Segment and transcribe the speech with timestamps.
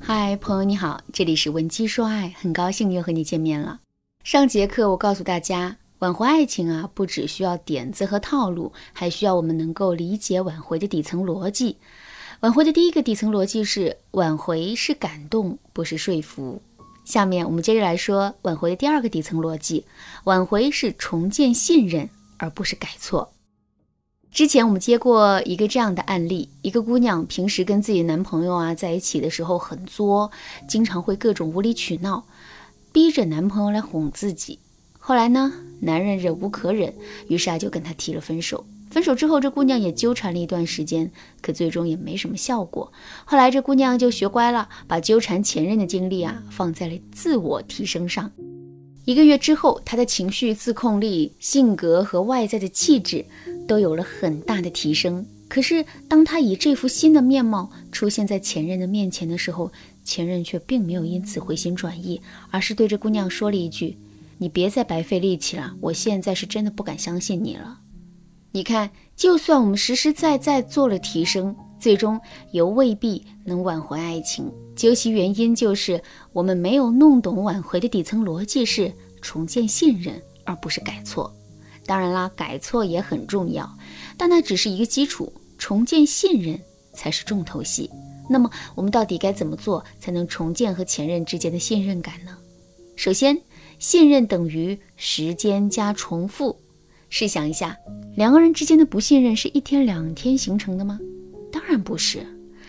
[0.00, 3.80] 嗨，朋友你好，这里是文姬说爱，很高兴又和你见面了。
[4.22, 11.76] 上节课我告诉大家，挽回爱情啊，不只需要点子和套路，还需要我们能够理解挽回的底层逻辑。
[12.40, 16.60] 挽回的第一个底层逻辑是，挽回是感动，不是说服。
[17.04, 19.84] 下面我们接着来说挽回的第二个底层逻辑，
[20.24, 22.08] 挽回是重建信任，
[22.38, 23.33] 而不是改错。
[24.34, 30.28] 之前我们接过一个这样的案例：一个姑娘平时跟自己男朋友啊在一起的时候很作，
[30.66, 32.26] 经常会各种无理取闹，
[32.90, 34.58] 逼着男朋友来哄自己。
[34.98, 36.92] 后来呢，男人忍无可忍，
[37.28, 38.66] 于是啊就跟她提了分手。
[38.90, 41.08] 分手之后，这姑娘也纠缠了一段时间，
[41.40, 42.92] 可最终也没什么效果。
[43.24, 48.32] 后来这姑娘就学乖了，把纠缠前任的精力啊放在了自我提升上。
[49.04, 53.24] 一个月之后，她的情绪自控力、性格和外在的气质。
[53.66, 55.24] 都有了很大的提升。
[55.48, 59.70] 可是，当他以这副新的面貌出现在前任的面前的时候，
[60.04, 63.96] 前任却并没有因此回心转意，而是对着姑娘说了一句
[64.38, 67.78] ：“你别再白费力气了，我现在是真的不敢相信你了。”
[68.50, 74.50] 你看，就算我们实实在在做了提升，最终也未必能挽回爱情。
[74.74, 81.32] 究其原因，就是我们没有弄懂挽回的底层逻辑是重建信任，而不是改错。
[81.86, 83.70] 当然啦，改错也很重要，
[84.16, 86.58] 但那只是一个基础，重建信任
[86.92, 87.90] 才是重头戏。
[88.28, 92.36] 那么，我们到底该怎么做才能重建和前任之间的信任感呢？
[92.96, 93.38] 首先，
[93.78, 96.58] 信任等于时间加重复。
[97.10, 97.76] 试想一下，
[98.16, 100.98] 两个人之间的不信任是一天两天形成的吗？
[101.52, 102.26] 当然不是。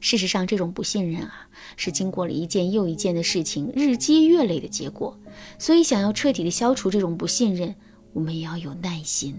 [0.00, 5.18] 事实上，这种不信任啊，是经过了一件又一件的事情日积月累的结果。
[5.58, 7.74] 所以，想要彻底的消除这种不信任，
[8.16, 9.36] 我们也要有耐心。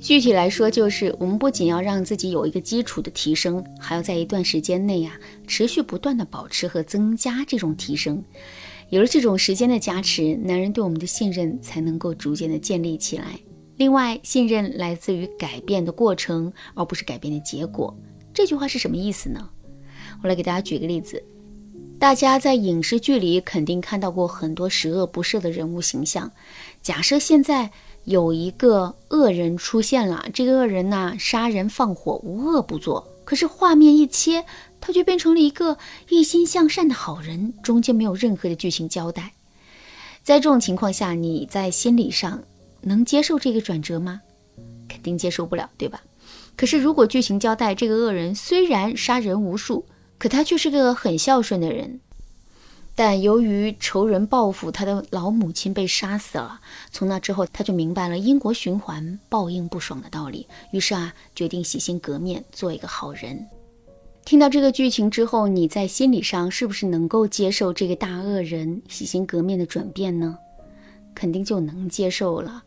[0.00, 5.12] 具体来说，就是我们不仅要让自己有一个基础的提升，还要在一段时间内呀，
[5.46, 8.20] 持续不断的保持和增加这种提升。
[8.90, 13.38] 有了这种时间的加持，男人对我们的信任才能够逐渐的建立起来。
[13.76, 17.96] 另外，信任来自于改变的过程，而不是改变的结果。
[18.34, 19.48] 这句话是什么意思呢？
[20.24, 21.22] 我来给大家举个例子。
[22.04, 26.30] 大家在影视剧里肯定看到过很多十恶不赦的人物形象。
[26.82, 27.70] 假设现在
[28.04, 33.08] 有一个恶人出现了，这个恶人呢杀人放火，无恶不作。
[33.24, 34.44] 可是画面一切，
[34.82, 35.78] 他却变成了一个
[36.10, 39.32] 一心向善的好人，中间没有任何的剧情交代。
[40.22, 42.42] 在这种情况下，你在心理上
[42.82, 44.20] 能接受这个转折吗？
[44.90, 46.02] 肯定接受不了，对吧？
[46.54, 49.86] 可是如果剧情交代这个恶人虽然杀人无数，
[50.18, 52.00] 可他却是个很孝顺的人，
[52.94, 56.60] 但由于仇人报复，他的老母亲被杀死了。
[56.90, 63.46] 从那之后，他就明白了因果循环、报应不爽的道理，于是啊，决定洗心革面，做一个好人。
[64.24, 70.38] 听到这个剧情之后，你在心理上是不是能够接受这个大恶人洗心革面的转变呢？
[71.14, 72.64] 肯定就能接受了。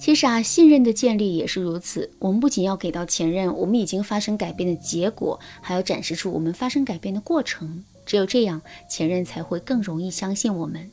[0.00, 2.10] 其实啊，信任的建立也是如此。
[2.20, 7.84] 我们不仅要给到前任我们已经发生改变的结果，还要展示出我们发生改变的过程。
[8.06, 10.88] 只有这样，前任才会更容易相信我们。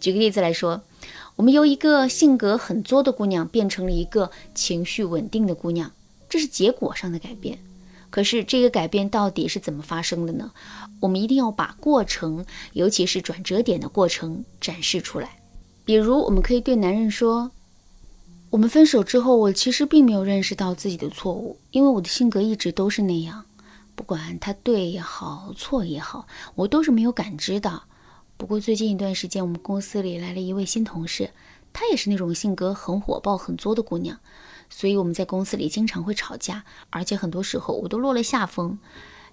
[0.00, 0.80] 举个例子来说，
[1.34, 5.90] 我们由一个性格很作的姑娘变成了一个情绪稳定的姑娘，
[6.28, 7.58] 这是结果上的改变。
[8.08, 10.52] 可是这个改变到底是怎么发生的呢？
[11.00, 15.40] 我们一定要把过程，尤其是转折点的过程展示出来。
[15.84, 17.50] 比如，我们可以对男人说。
[18.50, 23.44] 我们分手之后，我其实并没有认识到自己的错误，因为我的性格一直都是那样，
[23.94, 27.82] 不管他对也好，错也好，我都是没有感知的。
[28.38, 31.30] 不过最近一段时间，我们公司里来了一位新同事，
[31.74, 34.18] 她也是那种性格很火爆、很作的姑娘，
[34.70, 38.78] 所以我们在公司里经常会吵架，而且很多时候我都落了下风。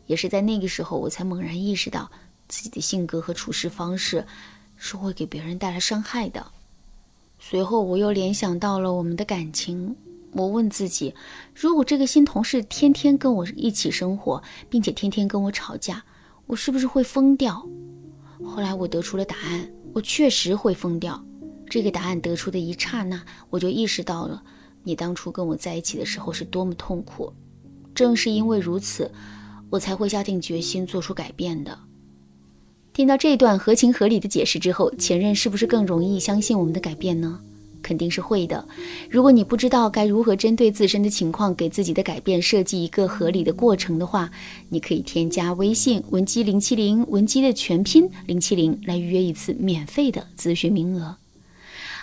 [0.07, 2.11] 也是在那个时候，我才猛然意识到
[2.49, 4.27] 自己的性格和处事方式
[4.75, 6.47] 是会给别人带来伤害的。
[7.47, 9.95] 随后，我又联想到了我们的感情。
[10.31, 11.13] 我问自己，
[11.53, 16.03] 如果这个新同事天天跟我一起生活，并且天天跟我吵架，
[16.47, 17.63] 我是不是会疯掉？
[18.43, 21.23] 后来我得出了答案，我确实会疯掉。
[21.69, 24.41] 这个答案得出的一刹那，我就意识到了
[24.81, 27.31] 你当初跟我在一起的时候是多么痛苦。
[27.93, 29.11] 正是因为如此，
[29.69, 31.77] 我才会下定决心做出改变的。
[32.95, 37.41] 听到这段合情合理的解释之后，前任是不是更容易相信我们的改变呢？
[37.81, 38.65] 肯定是会的。
[39.09, 44.31] 如果你不知道该如何针对自身的情况给自己的改变设计一个合理的过程的话，
[44.69, 51.17] 你可以添加微信文姬零七零，文姬的全拼零七零，来预约一次免费的咨询名额。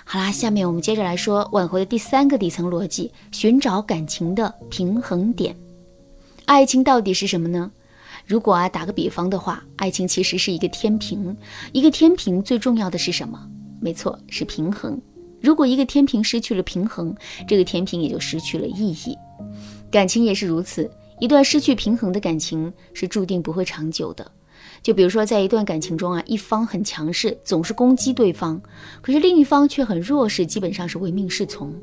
[0.04, 5.56] 好啦，下面我们接着来说挽回的第三个底层逻辑：寻找感情的平衡点。
[6.44, 7.70] 爱情到底是什么呢？
[8.26, 11.36] 如果啊打个比方的话，爱情其实是一个天平，
[11.72, 13.48] 一个天平最重要的是什么？
[13.80, 15.00] 没错，是平衡。
[15.40, 17.14] 如果一个天平失去了平衡，
[17.48, 19.16] 这个天平也就失去了意义。
[19.90, 20.88] 感情也是如此，
[21.18, 24.30] 一段失去平衡的感情是注定不会长久的。
[24.80, 28.60] 就比如说，在一段感情中啊，一方很强势，总是攻击对方，
[29.00, 31.74] 可是另一方却很弱势，基本上是唯命是从。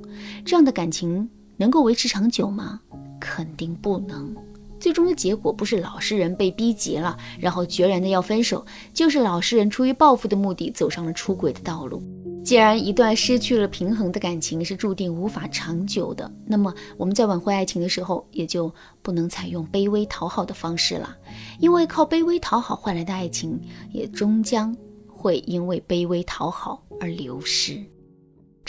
[0.45, 2.80] 这样的感情能够维持长久吗？
[3.19, 4.33] 肯定不能。
[4.80, 12.02] 最终的结果不是老实人被逼急了，然后决然的要分手，就是老实人出于报复的目的走上了出轨的道路。
[12.42, 21.16] 既然一段失去了平衡的感情是注定无法长久的，那么我们在挽回爱情的时候，也就不能采用卑微讨好的方式了，
[21.60, 23.60] 因为靠卑微讨好换来的爱情，
[23.92, 24.75] 也终将
[25.08, 27.84] 会因为卑微讨好而流失。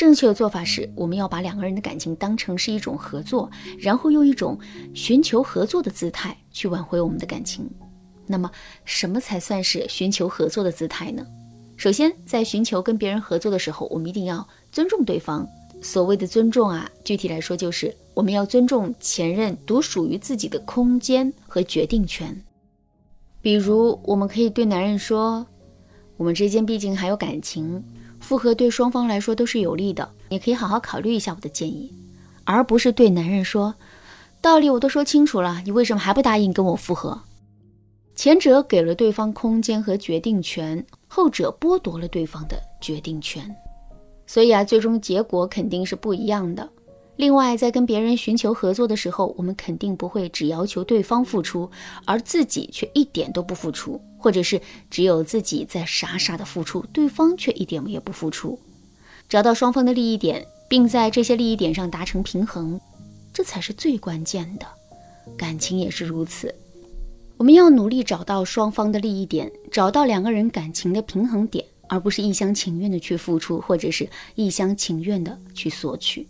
[0.01, 4.59] 正确的做法是，我们要把两个人的感情当成是一种合作，然后用一种
[4.95, 7.71] 寻求合作的姿态去挽回我们的感情。
[8.27, 8.51] 那么，
[8.87, 11.23] 什么才算是寻求合作的姿态呢？
[11.77, 15.47] 首先，在寻求跟别人合作的时候，我们一定要尊重对方。
[15.83, 22.35] 所谓的尊重啊，具体来说就是我们要尊重前任独属于自己的空间和决定权。
[23.43, 25.47] 比如，我们可以对男人说
[26.17, 27.85] ：“我们之间毕竟还有感情，
[28.21, 31.93] 复合对双方来说都是有利的，你可以好好考虑一下我的建议。”
[32.45, 33.75] 而不是对男人说
[34.41, 37.21] ：“道理我都说清楚了，你为什么还不答应跟我复合？”
[38.17, 43.55] 前者给了对方空间和决定权，后者剥夺了对方的决定权，
[44.27, 46.69] 所以啊，最终结果肯定是不一样的。
[47.21, 51.71] 另外，在跟别人寻求合作的时候，我们肯定不会只要求对方付出，
[52.07, 54.59] 而自己却一点都不付出，或者是
[54.91, 58.59] 只有自己在傻傻的付出，对方却一点也不付出。
[59.29, 62.81] 找到双方的利益点，并在这些利益点上达成平衡，
[63.35, 64.67] 这才是最关键的。
[65.37, 66.55] 感情也是如此。
[67.37, 76.27] 我们要努力找到双方的利益点，找到两个人感情的平衡点，而不是一厢情愿的去付出，或者是一厢情愿的去索取。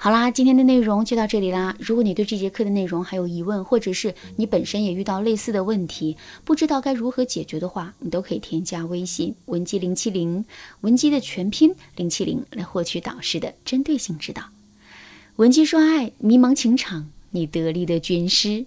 [0.00, 1.76] 好啦，今天的内容就到这里啦。
[1.80, 10.44] 如果你对这节课的内容还有疑问，或者是你本身也遇到类似的问题，不知道该如何解决的话，你都可以添加微信文姬零七零，
[10.82, 14.44] 文姬的全拼零七零，来获取导师的针对性指导。
[15.34, 18.66] 文姬说爱，迷茫情场，你得力的军师。